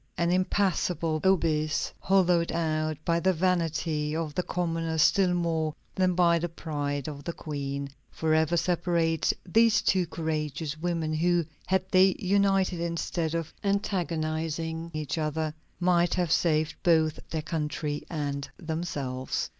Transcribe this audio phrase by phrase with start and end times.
[0.17, 6.39] An impassable abyss, hollowed out by the vanity of the commoner still more than by
[6.39, 12.79] the pride of the Queen, forever separates these two courageous women who, had they united
[12.79, 19.49] instead of antagonizing each other, might have saved both their country and themselves.